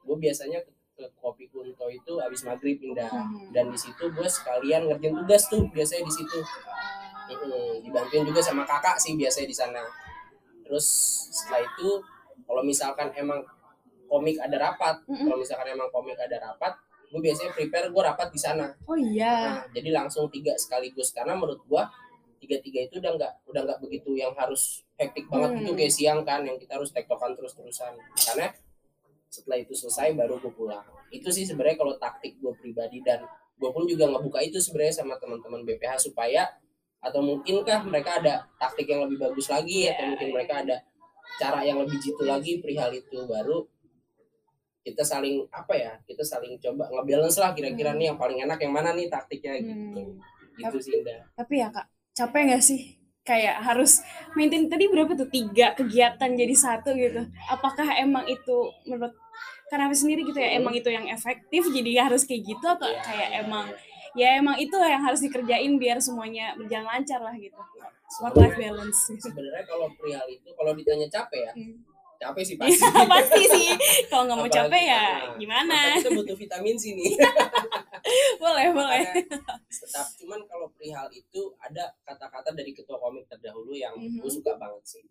gue 0.01 0.17
biasanya 0.17 0.59
ke, 0.61 0.71
ke 0.95 1.05
Kopi 1.15 1.47
Kunto 1.47 1.87
itu 1.89 2.13
habis 2.17 2.43
maghrib 2.43 2.79
indah. 2.81 3.07
Hmm. 3.07 3.51
dan 3.51 3.69
di 3.69 3.79
situ 3.79 4.05
gue 4.09 4.29
sekalian 4.29 4.87
ngerjain 4.87 5.15
tugas 5.17 5.47
tuh 5.47 5.63
biasanya 5.69 6.03
di 6.03 6.15
situ. 6.15 6.41
Dibantuin 7.83 8.25
juga 8.25 8.41
sama 8.41 8.65
kakak 8.65 8.97
sih 8.97 9.13
biasanya 9.15 9.47
di 9.47 9.57
sana. 9.57 9.83
Terus 10.65 10.87
setelah 11.31 11.61
itu 11.63 11.89
kalau 12.45 12.63
misalkan 12.63 13.13
emang 13.15 13.45
komik 14.09 14.41
ada 14.41 14.57
rapat. 14.57 15.05
Mm-mm. 15.07 15.29
kalau 15.29 15.37
misalkan 15.39 15.69
emang 15.71 15.93
komik 15.93 16.17
ada 16.19 16.41
rapat 16.41 16.75
gue 17.09 17.21
biasanya 17.25 17.57
prepare 17.57 17.89
gue 17.89 18.03
rapat 18.05 18.29
di 18.29 18.37
sana. 18.37 18.69
Oh 18.85 18.93
iya. 18.93 19.65
Nah, 19.65 19.65
jadi 19.73 19.97
langsung 19.97 20.29
tiga 20.29 20.53
sekaligus. 20.61 21.09
Karena 21.17 21.33
menurut 21.33 21.65
gua 21.65 21.89
tiga 22.37 22.61
tiga 22.61 22.85
itu 22.85 23.01
udah 23.01 23.17
nggak 23.17 23.33
udah 23.49 23.61
nggak 23.65 23.79
begitu 23.81 24.13
yang 24.15 24.31
harus 24.37 24.85
hektik 24.95 25.25
banget 25.27 25.51
Hmm. 25.57 25.59
gitu 25.65 25.73
kayak 25.75 25.91
siang 25.91 26.21
kan 26.23 26.45
yang 26.45 26.55
kita 26.61 26.77
harus 26.77 26.93
tektokan 26.93 27.33
terus 27.35 27.57
terusan 27.57 27.97
karena 28.15 28.53
setelah 29.29 29.59
itu 29.59 29.73
selesai 29.73 30.13
baru 30.17 30.37
gue 30.37 30.53
pulang. 30.53 30.85
Itu 31.09 31.33
sih 31.33 31.49
sebenarnya 31.49 31.81
kalau 31.81 31.97
taktik 31.97 32.37
gue 32.41 32.53
pribadi. 32.61 33.01
Dan 33.01 33.25
gue 33.57 33.71
pun 33.73 33.89
juga 33.89 34.05
ngebuka 34.13 34.45
itu 34.45 34.61
sebenarnya 34.61 35.01
sama 35.01 35.17
teman-teman 35.17 35.65
BPH 35.65 36.13
supaya 36.13 36.45
atau 37.01 37.25
mungkinkah 37.25 37.89
mereka 37.89 38.21
ada 38.21 38.45
taktik 38.61 38.85
yang 38.85 39.07
lebih 39.09 39.17
bagus 39.23 39.49
lagi 39.49 39.87
Iya, 39.89 39.97
atau 39.97 40.05
mungkin 40.13 40.29
mereka 40.35 40.55
ada 40.61 40.77
cara 41.41 41.63
yang 41.65 41.79
lebih 41.81 41.97
jitu 41.97 42.23
lagi 42.29 42.61
perihal 42.61 42.93
itu. 42.93 43.25
Baru 43.25 43.65
kita 44.81 45.03
saling 45.03 45.45
apa 45.51 45.73
ya 45.73 45.93
kita 46.03 46.23
saling 46.23 46.57
coba 46.57 46.89
ngebalance 46.89 47.37
lah 47.37 47.53
kira-kira 47.53 47.91
Hmm. 47.91 47.99
nih 47.99 48.07
yang 48.09 48.19
paling 48.19 48.39
enak 48.41 48.59
yang 48.59 48.73
mana 48.73 48.91
nih 48.93 49.07
taktiknya 49.07 49.59
gitu 49.59 50.01
Hmm. 50.01 50.19
gitu 50.57 50.77
sih 50.81 50.93
Indah 50.97 51.23
Tapi 51.35 51.55
ya 51.57 51.69
kak, 51.69 51.87
capek 52.13 52.43
nggak 52.49 52.65
sih? 52.65 52.81
Kayak 53.23 53.61
harus 53.61 54.01
maintain 54.33 54.67
tadi 54.67 54.89
berapa 54.89 55.13
tuh 55.13 55.29
tiga 55.29 55.71
kegiatan 55.73 56.31
jadi 56.33 56.55
satu 56.57 56.91
gitu. 56.93 57.21
Apakah 57.47 57.85
emang 57.95 58.25
itu 58.25 58.57
menurut 58.83 59.13
karena 59.69 59.93
sendiri 59.93 60.25
gitu 60.25 60.35
ya 60.35 60.57
emang 60.57 60.73
itu 60.73 60.89
yang 60.89 61.05
efektif 61.07 61.63
jadi 61.69 62.09
harus 62.09 62.25
kayak 62.25 62.43
gitu 62.43 62.65
atau 62.65 62.89
Iya, 62.89 63.05
kayak 63.05 63.29
iya, 63.29 63.39
emang 63.45 63.67
iya. 64.17 64.33
ya 64.33 64.41
emang 64.41 64.57
itu 64.57 64.73
yang 64.75 64.99
harus 64.99 65.21
dikerjain 65.21 65.77
biar 65.77 66.01
semuanya 66.01 66.57
berjalan 66.57 66.89
lancar 66.89 67.21
lah 67.21 67.37
gitu. 67.37 67.55
work 68.25 68.35
life 68.35 68.57
balance. 68.57 69.13
sebenarnya 69.15 69.63
kalau 69.63 69.93
perihal 69.93 70.25
itu 70.27 70.49
kalau 70.51 70.73
ditanya 70.73 71.07
capek 71.07 71.41
ya 71.45 71.53
Hmm. 71.53 71.77
Capek 72.19 72.43
sih 72.45 72.57
pasti 72.61 72.83
pasti 72.85 73.43
sih. 73.49 73.69
Kalau 74.07 74.27
nggak 74.27 74.37
mau 74.37 74.45
Apalagi- 74.45 74.59
capek 74.67 74.83
ya 74.85 75.05
nah, 75.25 75.37
gimana? 75.37 75.79
kita 75.97 76.11
butuh 76.13 76.35
vitamin 76.35 76.75
C 76.75 76.93
nih 76.93 77.15
Boleh 78.43 78.67
boleh. 78.71 79.03
Tetap 79.69 80.07
cuman 80.17 80.41
kalau 80.45 80.67
perihal 80.71 81.07
itu 81.11 81.41
ada 81.59 81.93
kata-kata 82.03 82.51
dari 82.53 82.73
ketua 82.73 82.97
komik 82.97 83.27
terdahulu 83.27 83.73
yang 83.73 83.95
Mhm. 83.95 84.19
gue 84.19 84.31
suka 84.31 84.55
banget 84.55 84.85
sih 84.85 85.03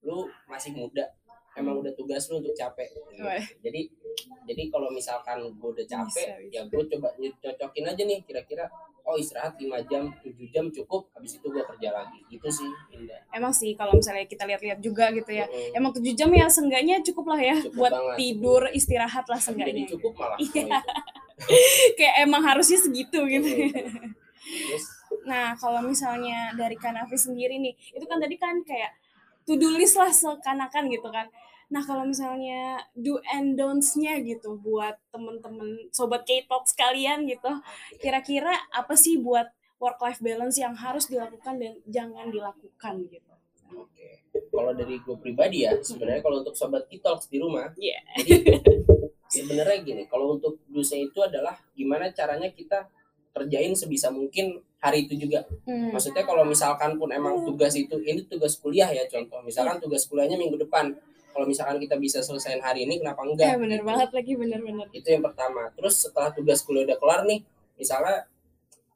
lu 0.00 0.24
masih 0.46 0.72
muda 0.72 1.04
emang 1.52 1.74
udah 1.76 1.90
tugas 1.92 2.26
lu 2.26 2.38
untuk 2.38 2.54
capek 2.54 2.86
gitu. 2.88 3.18
Jadi 3.60 3.80
jadi 4.44 4.62
kalau 4.68 4.88
misalkan 4.88 5.42
gue 5.44 5.68
udah 5.68 5.86
capek 5.86 6.24
Bisa, 6.24 6.38
bisa. 6.38 6.54
ya 6.54 6.62
gue 6.64 6.82
coba 6.88 7.08
cocokin 7.36 7.84
aja 7.84 8.02
nih 8.04 8.18
kira-kira 8.22 8.66
oh 9.08 9.16
istirahat 9.16 9.56
5 9.56 9.88
jam 9.88 10.12
7 10.20 10.52
jam 10.52 10.68
cukup 10.68 11.08
habis 11.16 11.40
itu 11.40 11.46
gue 11.48 11.64
kerja 11.64 11.88
lagi 11.96 12.20
gitu 12.28 12.48
sih 12.52 12.68
Indah 12.92 13.24
Emang 13.32 13.56
sih 13.56 13.72
kalau 13.72 13.96
misalnya 13.96 14.28
kita 14.28 14.44
lihat-lihat 14.44 14.84
juga 14.84 15.08
gitu 15.16 15.32
ya. 15.32 15.48
Mm. 15.48 15.80
Emang 15.80 15.90
7 15.96 16.04
jam 16.12 16.28
ya 16.28 16.44
seenggaknya 16.46 17.00
cukup 17.00 17.32
lah 17.32 17.40
ya 17.40 17.56
Cukup 17.56 17.72
buat 17.80 17.92
banget. 17.96 18.16
tidur 18.20 18.62
istirahat 18.68 19.24
lah 19.24 19.40
jadi 19.40 19.48
seenggaknya. 19.48 19.84
cukup 19.88 20.12
malah 20.12 20.36
Iya. 20.44 20.78
Kayak 21.96 22.14
emang 22.28 22.42
harusnya 22.44 22.76
segitu 22.76 23.24
gitu. 23.24 23.48
Terus 23.48 24.84
Nah, 25.24 25.56
kalau 25.56 25.80
misalnya 25.84 26.52
dari 26.56 26.76
Kanavi 26.76 27.16
sendiri 27.16 27.56
nih, 27.60 27.72
itu 27.96 28.04
kan 28.04 28.20
tadi 28.20 28.36
kan 28.36 28.60
kayak 28.64 28.92
to 29.44 29.56
do 29.56 29.72
list 29.72 29.96
lah 29.96 30.12
seakan-akan 30.12 30.88
gitu 30.92 31.08
kan. 31.08 31.28
Nah, 31.68 31.84
kalau 31.84 32.08
misalnya 32.08 32.80
do 32.96 33.20
and 33.28 33.60
don'ts-nya 33.60 34.24
gitu 34.24 34.56
buat 34.56 34.96
temen-temen 35.12 35.92
sobat 35.92 36.24
K-Talk 36.24 36.64
sekalian 36.64 37.28
gitu, 37.28 37.52
kira-kira 38.00 38.56
apa 38.72 38.96
sih 38.96 39.20
buat 39.20 39.52
work 39.76 40.00
life 40.00 40.20
balance 40.24 40.56
yang 40.58 40.72
harus 40.74 41.06
dilakukan 41.06 41.60
dan 41.60 41.76
jangan 41.84 42.32
dilakukan 42.32 42.94
gitu. 43.12 43.32
Oke, 43.76 44.24
kalau 44.48 44.72
dari 44.72 44.96
gue 44.96 45.16
pribadi 45.20 45.68
ya, 45.68 45.76
sebenarnya 45.84 46.24
kalau 46.24 46.40
untuk 46.40 46.56
sobat 46.56 46.88
Kitox 46.88 47.28
di 47.28 47.36
rumah, 47.36 47.68
Iya. 47.76 48.00
jadi 48.24 48.56
sebenarnya 49.28 49.76
gini, 49.84 50.02
kalau 50.08 50.40
untuk 50.40 50.64
dusnya 50.72 51.04
itu 51.04 51.20
adalah 51.20 51.60
gimana 51.76 52.08
caranya 52.16 52.48
kita 52.48 52.88
kerjain 53.36 53.76
sebisa 53.76 54.08
mungkin 54.08 54.64
hari 54.80 55.04
itu 55.04 55.20
juga. 55.20 55.44
Hmm. 55.68 55.92
Maksudnya 55.92 56.24
kalau 56.24 56.48
misalkan 56.48 56.96
pun 56.96 57.12
emang 57.12 57.44
tugas 57.44 57.76
itu, 57.76 58.00
ini 58.02 58.24
tugas 58.24 58.56
kuliah 58.56 58.88
ya 58.88 59.04
contoh, 59.04 59.44
misalkan 59.44 59.78
tugas 59.78 60.08
kuliahnya 60.08 60.40
minggu 60.40 60.58
depan, 60.58 60.96
kalau 61.38 61.46
misalkan 61.46 61.78
kita 61.78 61.94
bisa 61.94 62.18
selesaiin 62.18 62.58
hari 62.58 62.82
ini, 62.82 62.98
kenapa 62.98 63.22
enggak? 63.22 63.54
Eh, 63.54 63.56
bener 63.56 63.78
Gitu. 63.78 63.86
banget 63.86 64.10
lagi, 64.10 64.32
bener-bener. 64.34 64.86
Itu 64.90 65.06
yang 65.06 65.22
pertama. 65.22 65.70
Terus 65.72 65.94
setelah 66.02 66.34
tugas 66.34 66.58
kuliah 66.60 66.82
udah 66.84 66.98
kelar 66.98 67.22
nih, 67.22 67.46
misalnya 67.76 68.26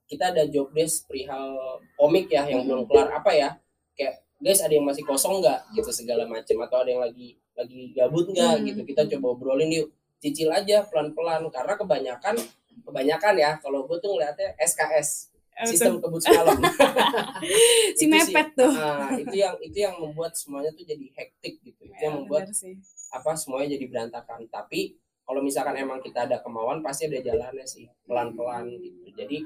kita 0.05 0.29
ada 0.29 0.43
job 0.45 0.75
desk 0.75 1.07
perihal 1.07 1.55
komik 1.95 2.27
ya 2.27 2.43
yang 2.45 2.67
belum 2.67 2.85
kelar 2.85 3.15
apa 3.15 3.31
ya? 3.31 3.51
Kayak 3.95 4.21
guys 4.37 4.59
ada 4.59 4.75
yang 4.75 4.83
masih 4.83 5.07
kosong 5.07 5.39
nggak 5.39 5.71
gitu 5.73 5.95
segala 5.95 6.27
macam 6.27 6.57
atau 6.61 6.83
ada 6.83 6.91
yang 6.91 6.99
lagi 7.01 7.39
lagi 7.55 7.95
gabut 7.95 8.27
nggak 8.27 8.59
Hmm. 8.59 8.65
gitu 8.67 8.81
kita 8.83 9.03
coba 9.07 9.27
obrolin 9.33 9.71
yuk 9.71 9.89
cicil 10.19 10.51
aja 10.51 10.83
pelan-pelan 10.83 11.47
karena 11.47 11.75
kebanyakan 11.75 12.35
kebanyakan 12.83 13.35
ya 13.37 13.51
kalau 13.57 13.87
gue 13.87 13.97
tuh 13.97 14.11
ngeliatnya 14.11 14.53
SKS 14.59 15.32
sistem 15.63 16.01
kebut 16.01 16.21
semalam 16.21 16.59
si 17.99 18.05
Itu 18.05 18.17
sih, 18.19 18.33
mepet 18.33 18.49
tuh. 18.53 18.73
ah, 18.73 19.13
itu 19.15 19.37
yang 19.37 19.55
itu 19.61 19.79
yang 19.79 19.95
membuat 19.97 20.33
semuanya 20.33 20.73
tuh 20.73 20.83
jadi 20.83 21.07
hektik 21.13 21.61
gitu. 21.61 21.83
Itu 21.85 22.01
yang 22.01 22.15
Ya, 22.15 22.19
membuat 22.19 22.49
bener 22.49 22.57
sih. 22.57 22.75
apa 23.11 23.31
semuanya 23.37 23.69
jadi 23.73 23.85
berantakan. 23.87 24.49
Tapi 24.49 24.97
kalau 25.23 25.41
misalkan 25.41 25.77
emang 25.77 26.01
kita 26.01 26.25
ada 26.25 26.41
kemauan 26.41 26.81
pasti 26.81 27.07
ada 27.07 27.21
jalannya 27.21 27.65
sih. 27.65 27.87
Pelan-pelan 28.05 28.69
gitu. 28.75 29.13
Jadi 29.15 29.39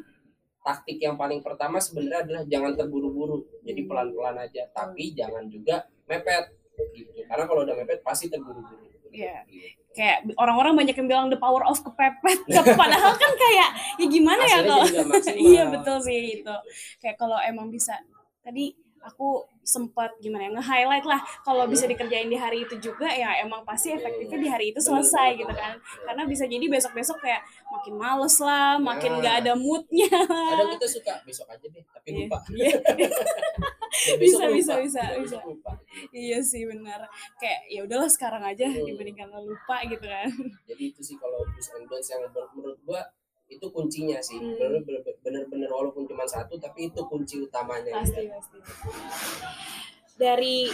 taktik 0.60 0.98
yang 0.98 1.14
paling 1.14 1.42
pertama 1.42 1.78
sebenarnya 1.78 2.24
adalah 2.24 2.42
jangan 2.44 2.72
terburu-buru. 2.74 3.44
Jadi 3.62 3.80
pelan-pelan 3.84 4.36
aja. 4.40 4.66
Tapi 4.70 5.12
jangan 5.12 5.46
juga 5.46 5.84
mepet 6.06 6.54
gitu. 6.92 7.12
Karena 7.22 7.44
kalau 7.44 7.62
udah 7.62 7.76
mepet 7.76 8.00
pasti 8.00 8.26
terburu-buru 8.26 8.88
Iya. 9.16 9.38
Gitu. 9.48 9.76
Kayak 9.96 10.18
orang-orang 10.36 10.76
banyak 10.76 10.92
yang 10.92 11.08
bilang 11.08 11.26
the 11.32 11.40
power 11.40 11.64
of 11.64 11.80
kepepet. 11.80 12.44
Padahal 12.80 13.16
kan 13.16 13.32
kayak 13.32 13.68
ya 13.96 14.06
gimana 14.12 14.42
ya 14.44 14.60
Hasilnya 14.60 14.68
kalau 14.68 14.84
nggak 14.84 15.06
maksimal. 15.16 15.40
Iya 15.40 15.62
betul 15.72 15.96
sih 16.04 16.20
itu. 16.40 16.56
Kayak 17.00 17.16
kalau 17.16 17.38
emang 17.40 17.72
bisa 17.72 17.96
tadi 18.44 18.76
aku 19.00 19.48
sempat 19.66 20.14
gimana 20.22 20.46
ya 20.46 20.50
nge-highlight 20.54 21.02
lah 21.02 21.18
kalau 21.42 21.66
bisa 21.66 21.84
dikerjain 21.84 22.30
di 22.30 22.38
hari 22.38 22.62
itu 22.62 22.78
juga 22.78 23.10
ya 23.10 23.42
emang 23.42 23.66
pasti 23.66 23.90
efektifnya 23.90 24.38
di 24.38 24.46
hari 24.46 24.64
itu 24.70 24.78
selesai 24.78 25.34
gitu 25.34 25.50
kan 25.50 25.74
karena 26.06 26.22
bisa 26.22 26.46
jadi 26.46 26.62
besok-besok 26.64 27.18
kayak 27.18 27.42
makin 27.66 27.98
males 27.98 28.38
lah 28.38 28.78
makin 28.78 29.18
nggak 29.18 29.42
ada 29.42 29.52
moodnya 29.58 30.06
kadang 30.22 30.70
kita 30.72 30.86
suka 30.86 31.12
besok 31.26 31.50
aja 31.50 31.66
deh 31.66 31.82
tapi 31.82 32.06
Iya. 32.06 32.18
lupa 32.22 32.38
Iya. 32.48 32.70
Ya, 33.96 34.14
Bisa, 34.20 34.44
besok 34.44 34.52
bisa, 34.52 34.72
lupa. 34.76 34.84
bisa, 34.84 35.02
Ya, 35.02 35.18
bisa. 35.18 35.36
lupa 35.42 35.72
iya 36.12 36.38
sih 36.38 36.62
benar 36.68 37.00
kayak 37.40 37.60
ya 37.66 37.80
udahlah 37.82 38.10
sekarang 38.12 38.44
aja 38.44 38.68
Hmm. 38.68 38.84
dibandingkan 38.84 39.32
lupa 39.32 39.76
gitu 39.88 40.04
kan 40.04 40.28
jadi 40.68 40.82
itu 40.92 41.00
sih 41.00 41.16
kalau 41.16 41.40
do's 41.48 41.68
and 41.72 41.88
yang 41.88 42.22
menurut 42.54 42.78
gua 42.84 43.02
itu 43.46 43.66
kuncinya 43.70 44.18
sih. 44.18 44.38
Hmm. 44.38 44.82
bener-bener 45.22 45.70
walaupun 45.70 46.06
cuma 46.06 46.26
satu 46.26 46.58
tapi 46.58 46.90
itu 46.90 47.00
kunci 47.06 47.42
utamanya 47.42 48.02
pasti 48.02 48.26
pasti. 48.26 48.58
Dari 50.16 50.70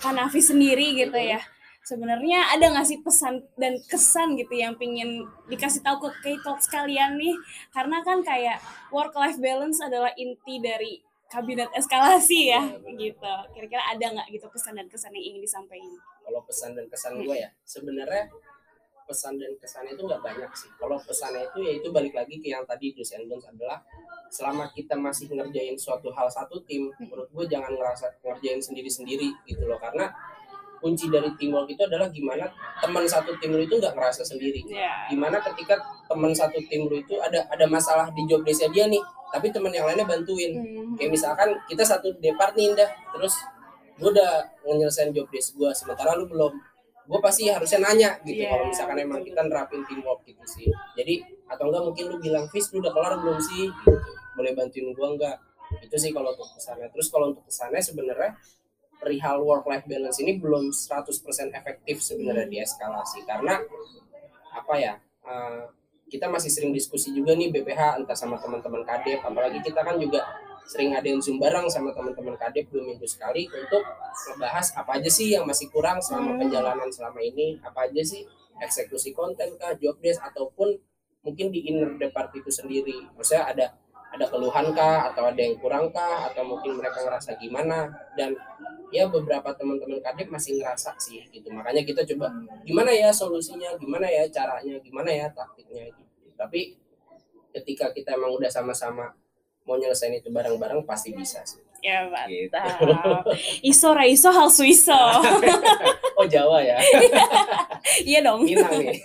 Kanavi 0.00 0.40
sendiri 0.40 0.96
gitu 0.96 1.16
ya 1.16 1.40
sebenarnya 1.80 2.54
ada 2.54 2.70
nggak 2.70 2.86
sih 2.86 3.00
pesan 3.02 3.40
dan 3.56 3.74
kesan 3.82 4.38
gitu 4.38 4.52
yang 4.54 4.76
pingin 4.76 5.26
dikasih 5.50 5.82
tahu 5.82 6.06
ke 6.06 6.38
K-Talk 6.38 6.62
sekalian 6.62 7.18
nih? 7.18 7.34
Karena 7.74 7.98
kan 8.04 8.22
kayak 8.22 8.60
work 8.94 9.10
life 9.16 9.40
balance 9.40 9.80
adalah 9.82 10.12
inti 10.14 10.60
dari 10.60 11.00
kabinet 11.26 11.70
eskalasi 11.74 12.52
ya 12.52 12.62
gitu. 12.94 13.34
Kira-kira 13.56 13.82
ada 13.90 14.06
nggak 14.06 14.28
gitu 14.30 14.46
pesan 14.50 14.78
dan 14.78 14.86
kesan 14.86 15.10
yang 15.18 15.34
ingin 15.34 15.42
disampaikan? 15.42 15.94
Kalau 16.22 16.40
pesan 16.46 16.70
dan 16.78 16.86
kesan 16.86 17.12
Hmm. 17.16 17.26
gue 17.26 17.36
ya 17.42 17.50
sebenarnya 17.66 18.24
pesan 19.10 19.34
dan 19.34 19.50
kesannya 19.58 19.98
itu 19.98 20.06
nggak 20.06 20.22
banyak 20.22 20.50
sih. 20.54 20.70
Kalau 20.78 20.94
pesannya 21.02 21.42
itu 21.50 21.58
ya 21.66 21.72
itu 21.82 21.88
balik 21.90 22.14
lagi 22.14 22.38
ke 22.38 22.54
yang 22.54 22.62
tadi 22.62 22.94
do's 22.94 23.10
and 23.18 23.26
don'ts 23.26 23.50
adalah 23.50 23.82
selama 24.30 24.70
kita 24.70 24.94
masih 24.94 25.26
ngerjain 25.26 25.74
suatu 25.74 26.14
hal 26.14 26.30
satu 26.30 26.62
tim 26.62 26.86
Hmm. 26.94 27.10
menurut 27.10 27.26
gue 27.34 27.44
jangan 27.50 27.74
ngerasa 27.74 28.06
ngerjain 28.22 28.62
sendiri-sendiri 28.62 29.34
gitu 29.42 29.66
loh. 29.66 29.82
Karena 29.82 30.06
kunci 30.78 31.10
dari 31.10 31.28
teamwork 31.36 31.68
itu 31.68 31.82
adalah 31.84 32.08
gimana 32.08 32.46
teman 32.80 33.04
satu 33.04 33.36
tim 33.42 33.52
lu 33.52 33.60
itu 33.66 33.74
nggak 33.76 33.92
ngerasa 33.98 34.22
sendiri. 34.22 34.62
Ya 34.70 35.10
gimana 35.10 35.42
ketika 35.42 35.76
teman 36.06 36.30
satu 36.32 36.56
tim 36.70 36.86
lu 36.86 36.94
itu 37.02 37.18
ada 37.18 37.42
ada 37.50 37.66
masalah 37.66 38.08
di 38.14 38.22
job 38.30 38.46
desk 38.46 38.64
dia 38.70 38.86
nih 38.86 39.02
tapi 39.34 39.50
teman 39.50 39.74
yang 39.74 39.84
lainnya 39.90 40.06
bantuin. 40.06 40.54
Hmm. 40.56 40.94
kayak 40.96 41.10
misalkan 41.10 41.52
kita 41.66 41.82
satu 41.82 42.14
depart 42.22 42.54
nih 42.54 42.70
Indah. 42.72 42.88
Terus 43.12 43.34
gue 44.00 44.08
udah 44.08 44.48
nyelesain 44.64 45.12
job 45.12 45.28
desk 45.28 45.58
gue 45.60 45.68
sementara 45.76 46.16
lu 46.16 46.24
belum 46.24 46.54
gue 47.10 47.18
pasti 47.18 47.50
harusnya 47.50 47.82
nanya 47.82 48.10
gitu 48.22 48.46
Iya, 48.46 48.54
kalau 48.54 48.64
misalkan 48.70 48.96
emang 49.02 49.20
kita 49.26 49.42
nerapin 49.42 49.82
teamwork 49.82 50.22
gitu 50.22 50.44
sih. 50.46 50.70
Jadi 50.94 51.26
atau 51.50 51.66
enggak 51.66 51.82
mungkin 51.82 52.04
lu 52.06 52.16
bilang 52.22 52.46
Fis 52.54 52.70
lu 52.70 52.78
udah 52.78 52.94
kelar 52.94 53.18
belum 53.18 53.38
sih? 53.42 53.66
Gitu. 53.66 54.10
Boleh 54.38 54.54
bantuin 54.54 54.94
gue 54.94 55.08
enggak? 55.18 55.36
Itu 55.82 55.98
sih 55.98 56.14
kalau 56.14 56.30
untuk 56.38 56.46
kesannya. 56.54 56.86
Terus 56.94 57.10
kalau 57.10 57.34
untuk 57.34 57.42
kesannya 57.50 57.82
sebenarnya 57.82 58.30
perihal 59.02 59.42
work 59.42 59.66
life 59.66 59.88
balance 59.90 60.22
ini 60.22 60.38
belum 60.38 60.70
100% 60.70 61.10
efektif 61.56 62.04
sebenarnya 62.04 62.46
di 62.46 62.60
eskalasi 62.60 63.24
karena 63.24 63.58
apa 64.52 64.74
ya 64.76 64.94
eh, 65.24 65.62
kita 66.12 66.28
masih 66.28 66.52
sering 66.52 66.74
diskusi 66.76 67.14
juga 67.16 67.32
nih 67.32 67.48
BPH 67.48 68.04
entah 68.04 68.18
sama 68.18 68.36
teman-teman 68.36 68.84
kadep 68.84 69.24
apalagi 69.24 69.64
kita 69.64 69.80
kan 69.80 69.96
juga 69.96 70.20
sering 70.70 70.94
ada 70.94 71.02
yang 71.02 71.18
zoom 71.18 71.42
bareng 71.42 71.66
sama 71.66 71.90
teman-teman 71.90 72.38
kadep 72.38 72.70
dua 72.70 72.86
minggu 72.86 73.02
sekali 73.02 73.50
untuk 73.50 73.82
ngebahas 74.30 74.70
apa 74.78 75.02
aja 75.02 75.10
sih 75.10 75.34
yang 75.34 75.42
masih 75.42 75.66
kurang 75.66 75.98
selama 75.98 76.38
Hmm. 76.38 76.46
perjalanan 76.46 76.86
selama 76.94 77.18
ini 77.18 77.58
apa 77.58 77.90
aja 77.90 78.02
sih 78.06 78.22
eksekusi 78.62 79.10
konten 79.10 79.58
kah 79.58 79.74
job 79.82 79.98
desk 79.98 80.22
ataupun 80.22 80.78
mungkin 81.26 81.50
di 81.50 81.66
inner 81.66 81.98
depart 81.98 82.30
itu 82.38 82.46
sendiri. 82.54 83.02
Maksudnya 83.18 83.50
ada 83.50 83.66
ada 84.14 84.26
keluhan 84.30 84.70
kah 84.70 85.10
atau 85.10 85.26
ada 85.26 85.40
yang 85.42 85.58
kurang 85.58 85.90
kah 85.90 86.30
atau 86.30 86.46
mungkin 86.46 86.78
mereka 86.78 87.02
ngerasa 87.02 87.34
gimana 87.42 87.90
dan 88.14 88.38
ya 88.94 89.06
beberapa 89.10 89.50
teman-teman 89.54 89.98
kadep 90.02 90.30
masih 90.30 90.62
ngerasa 90.62 90.94
sih 91.02 91.26
gitu. 91.34 91.50
Makanya 91.50 91.82
kita 91.82 92.06
coba 92.14 92.30
gimana 92.62 92.94
ya 92.94 93.10
solusinya 93.10 93.74
gimana 93.74 94.06
ya 94.06 94.22
caranya 94.30 94.78
gimana 94.78 95.10
ya 95.10 95.26
taktiknya 95.34 95.90
gitu. 95.94 96.30
Tapi 96.38 96.78
ketika 97.58 97.90
kita 97.90 98.14
emang 98.14 98.38
udah 98.38 98.50
sama-sama 98.50 99.10
mau 99.64 99.76
nyelesain 99.76 100.12
itu 100.12 100.28
bareng-bareng 100.28 100.82
pasti 100.84 101.12
bisa 101.12 101.40
sih. 101.42 101.60
Ya 101.80 102.04
Gitu. 102.28 102.52
mantap 102.52 103.24
iso 103.72 103.96
ra 103.96 104.04
iso 104.04 104.28
hal 104.28 104.52
suiso. 104.52 104.92
Oh 106.20 106.28
Jawa 106.28 106.60
ya? 106.60 106.76
Iya 108.04 108.20
dong. 108.20 108.44
Minang 108.44 108.76
nih 108.76 109.00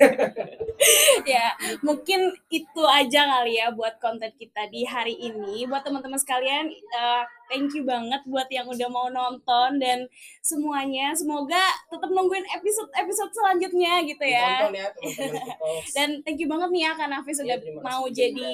ya 1.28 1.54
mungkin 1.82 2.20
itu 2.48 2.84
aja 2.84 3.22
kali 3.28 3.56
ya 3.56 3.70
buat 3.70 3.98
konten 3.98 4.32
kita 4.34 4.68
di 4.68 4.84
hari 4.84 5.16
ini. 5.16 5.66
Buat 5.66 5.84
teman-teman 5.84 6.16
sekalian 6.16 6.68
eh, 6.70 7.24
thank 7.46 7.72
you 7.72 7.84
banget 7.84 8.22
buat 8.26 8.48
yang 8.48 8.66
udah 8.66 8.88
mau 8.88 9.08
nonton 9.08 9.78
dan 9.78 10.06
semuanya. 10.40 11.12
Semoga 11.12 11.62
tetap 11.88 12.08
nungguin 12.08 12.46
episode 12.52 12.90
episode 12.94 13.32
selanjutnya 13.32 14.02
gitu 14.04 14.24
ya. 14.24 14.68
Ya 14.68 14.88
dan 15.96 16.22
thank 16.22 16.38
you 16.38 16.48
banget 16.48 16.70
nih 16.70 16.84
ya 16.84 16.92
Kak 16.94 17.08
Nafis 17.08 17.38
Iya, 17.38 17.46
udah 17.46 17.58
terima 17.60 17.80
kasih. 17.80 17.88
mau 17.88 18.04
jadi 18.08 18.52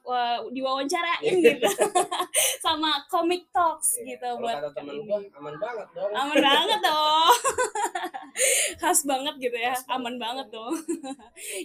wah, 0.00 0.38
diwawancarain 0.48 1.34
Iya. 1.34 1.56
gitu. 1.56 1.66
Sama 2.64 3.02
Comic 3.06 3.50
Talks 3.50 3.98
Iya, 3.98 4.14
gitu 4.14 4.28
buat 4.38 4.56
kata 4.60 4.70
temen 4.72 5.02
gua 5.02 5.18
aman 5.34 5.54
banget 5.56 5.88
dong. 5.92 6.10
aman 6.12 6.36
banget 6.38 6.80
dong. 6.80 7.34
Khas 8.78 9.02
banget 9.02 9.34
gitu 9.38 9.52
ya 9.54 9.74
aman 9.88 10.16
banget 10.16 10.48
dong 10.48 10.72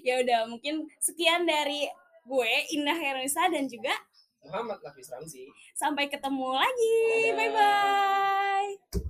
ya 0.03 0.19
udah 0.25 0.39
mungkin 0.49 0.89
sekian 0.99 1.45
dari 1.45 1.87
gue 2.25 2.51
Indah 2.73 2.97
Heroisa 2.97 3.45
dan 3.47 3.69
juga 3.69 3.93
Muhammad 4.45 4.77
Nafis 4.81 5.09
Ramzi. 5.09 5.49
sampai 5.73 6.05
ketemu 6.05 6.53
lagi. 6.53 6.97
Bye 7.33 7.49
bye 7.53 9.05